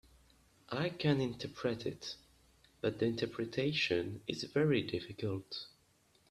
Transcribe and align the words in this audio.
I 0.71 0.89
can 0.89 1.21
interpret 1.21 1.85
it, 1.85 2.15
but 2.81 2.97
the 2.97 3.05
interpretation 3.05 4.21
is 4.25 4.41
very 4.45 4.81
difficult. 4.81 5.67